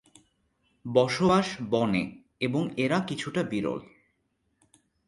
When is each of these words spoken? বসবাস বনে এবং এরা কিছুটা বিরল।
বসবাস 0.85 1.47
বনে 1.69 2.03
এবং 2.39 2.63
এরা 2.77 2.99
কিছুটা 2.99 3.41
বিরল। 3.43 3.79